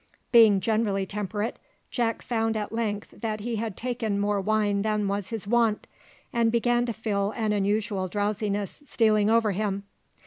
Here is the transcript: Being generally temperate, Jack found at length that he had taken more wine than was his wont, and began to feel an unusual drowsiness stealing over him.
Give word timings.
Being 0.31 0.61
generally 0.61 1.05
temperate, 1.05 1.59
Jack 1.91 2.23
found 2.23 2.57
at 2.57 2.71
length 2.71 3.11
that 3.21 3.41
he 3.41 3.57
had 3.57 3.77
taken 3.77 4.17
more 4.19 4.41
wine 4.41 4.81
than 4.81 5.07
was 5.07 5.29
his 5.29 5.45
wont, 5.45 5.85
and 6.33 6.51
began 6.51 6.87
to 6.87 6.91
feel 6.93 7.29
an 7.37 7.53
unusual 7.53 8.07
drowsiness 8.07 8.81
stealing 8.87 9.29
over 9.29 9.51
him. 9.51 9.83